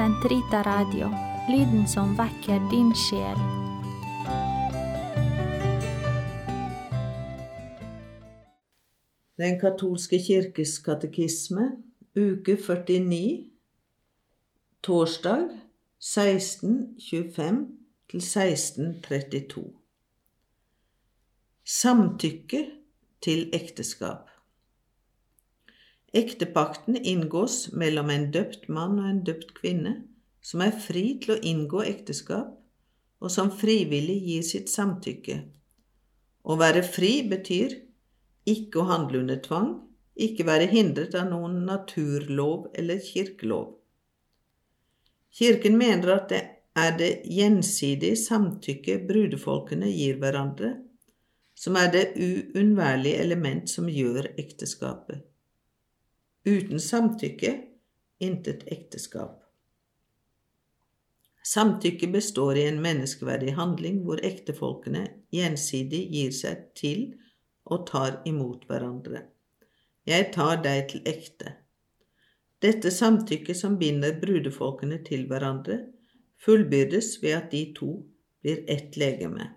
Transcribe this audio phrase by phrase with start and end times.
[0.00, 1.10] Sentrita Radio,
[1.48, 3.40] lyden som vekker din sjel.
[9.36, 11.66] Den katolske kirkes katekisme,
[12.16, 13.50] uke 49,
[14.88, 15.44] torsdag
[16.00, 17.60] 1625
[18.08, 19.68] til 1632.
[21.64, 22.64] Samtykke
[23.20, 24.32] til ekteskap.
[26.12, 29.92] Ektepakten inngås mellom en døpt mann og en døpt kvinne,
[30.42, 32.56] som er fri til å inngå ekteskap,
[33.20, 35.36] og som frivillig gir sitt samtykke.
[36.42, 37.76] Å være fri betyr
[38.48, 39.70] ikke å handle under tvang,
[40.20, 43.76] ikke være hindret av noen naturlov eller kirkelov.
[45.30, 46.42] Kirken mener at det
[46.80, 50.74] er det gjensidige samtykket brudefolkene gir hverandre,
[51.54, 55.29] som er det uunnværlige element som gjør ekteskapet.
[56.44, 57.50] Uten samtykke
[58.18, 59.42] intet ekteskap.
[61.44, 65.02] Samtykke består i en menneskeverdig handling hvor ektefolkene
[65.36, 67.02] gjensidig gir seg til
[67.68, 69.26] og tar imot hverandre.
[70.08, 71.54] Jeg tar deg til ekte.
[72.64, 75.78] Dette samtykket som binder brudefolkene til hverandre,
[76.40, 77.92] fullbyrdes ved at de to
[78.40, 79.52] blir ett legeme.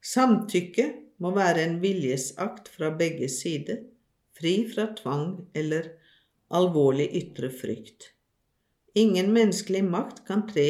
[0.00, 3.84] Samtykke må være en viljesakt fra begge sider,
[4.40, 5.92] fri fra tvang eller
[6.50, 8.10] alvorlig ytre frykt.
[8.94, 10.68] Ingen menneskelig makt kan tre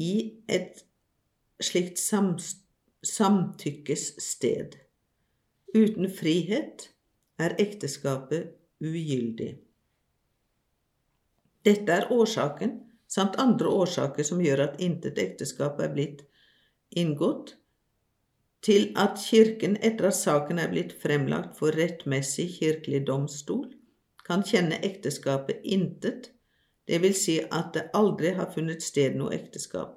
[0.00, 0.14] i
[0.48, 0.84] et
[1.60, 2.36] slikt sam
[3.04, 4.76] samtykkes sted.
[5.74, 6.88] Uten frihet
[7.40, 9.54] er ekteskapet ugyldig.
[11.64, 12.78] Dette er årsaken,
[13.08, 16.24] samt andre årsaker som gjør at intet ekteskap er blitt
[16.96, 17.56] inngått,
[18.64, 23.70] til at Kirken, etter at saken er blitt fremlagt for rettmessig kirkelig domstol,
[24.26, 26.30] kan kjenne ekteskapet intet,
[26.86, 29.96] det vil si at det aldri har funnet sted noe ekteskap.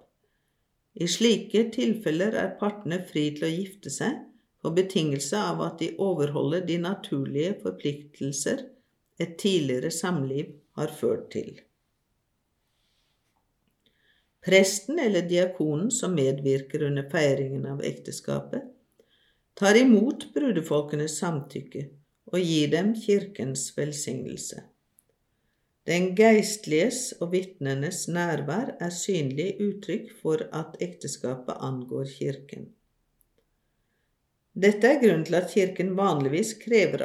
[0.94, 4.20] I slike tilfeller er partene fri til å gifte seg
[4.62, 8.62] på betingelse av at de overholder de naturlige forpliktelser
[9.22, 11.58] et tidligere samliv har ført til.
[14.44, 18.64] Presten eller diakonen som medvirker under feiringen av ekteskapet,
[19.56, 21.86] tar imot brudefolkenes samtykke
[22.34, 24.66] og gir dem kirkens velsignelse.
[25.88, 32.70] Den geistliges og vitnenes nærvær er synlig uttrykk for at ekteskapet angår kirken.
[34.54, 37.04] Dette er grunnen til at kirken vanligvis krever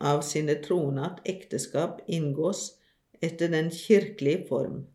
[0.00, 2.64] av sine troende at ekteskap inngås
[3.22, 4.86] etter den kirkelige form.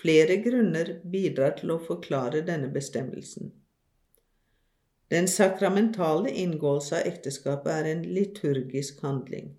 [0.00, 3.52] Flere grunner bidrar til å forklare denne bestemmelsen.
[5.10, 9.54] Den sakramentale inngåelse av ekteskapet er en liturgisk handling.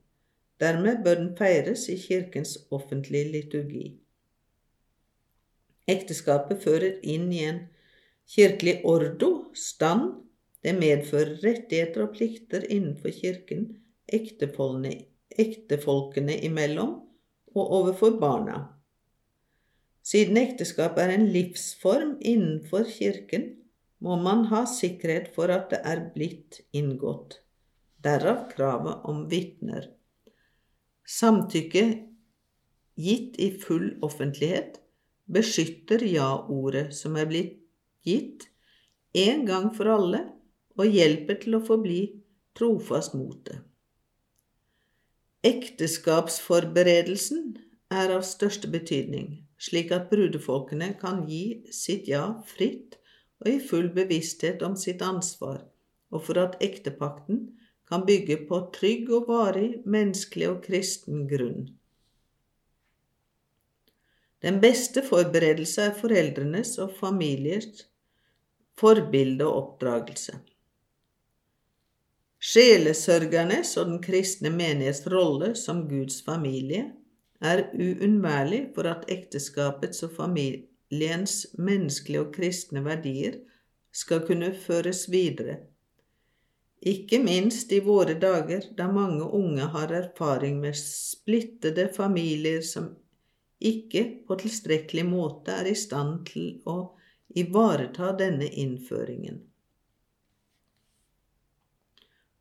[0.60, 3.88] Dermed bør den feires i Kirkens offentlige liturgi.
[5.88, 7.60] Ekteskapet fører inn i en
[8.28, 10.24] kirkelig ordo, stand.
[10.66, 13.78] Det medfører rettigheter og plikter innenfor Kirken
[15.38, 16.94] ektefolkene imellom
[17.56, 18.77] og overfor barna.
[20.08, 23.58] Siden ekteskap er en livsform innenfor Kirken,
[24.00, 27.42] må man ha sikkerhet for at det er blitt inngått.
[28.06, 29.88] Derav kravet om vitner.
[31.08, 32.04] Samtykke
[32.96, 34.80] gitt i full offentlighet
[35.34, 37.60] beskytter ja-ordet som er blitt
[38.08, 38.48] gitt
[39.18, 40.22] en gang for alle,
[40.78, 42.22] og hjelper til å forbli
[42.56, 43.58] trofast mot det.
[45.48, 47.58] Ekteskapsforberedelsen
[47.90, 52.98] er av største betydning slik at brudefolkene kan gi sitt ja fritt
[53.42, 55.64] og i full bevissthet om sitt ansvar,
[56.14, 57.44] og for at ektepakten
[57.88, 61.68] kan bygge på trygg og varig menneskelig og kristen grunn.
[64.44, 67.88] Den beste forberedelse er foreldrenes og familiers
[68.78, 70.36] forbilde og oppdragelse.
[72.38, 76.92] Sjelesørgernes og den kristne menighets rolle som Guds familie
[77.42, 83.40] er uunnværlig for at ekteskapets og familiens menneskelige og kristne verdier
[83.94, 85.58] skal kunne føres videre.
[86.82, 92.92] Ikke minst i våre dager, da mange unge har erfaring med splittede familier som
[93.60, 96.78] ikke på tilstrekkelig måte er i stand til å
[97.38, 99.42] ivareta denne innføringen.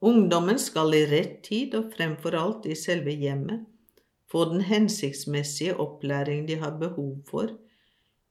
[0.04, 3.64] Ungdommen skal i rett tid og fremfor alt i selve hjemmet
[4.30, 7.52] få den hensiktsmessige opplæring de har behov for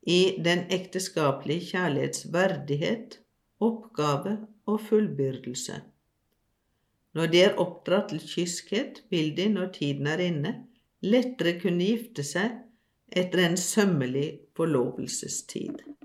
[0.06, 3.20] i den ekteskapelige kjærlighets verdighet,
[3.60, 5.82] oppgave og fullbyrdelse.
[7.16, 10.54] Når de er oppdratt til kyskhet, vil de, når tiden er inne,
[11.02, 12.60] lettere kunne gifte seg
[13.16, 14.28] etter en sømmelig
[14.58, 15.96] forlovelsestid.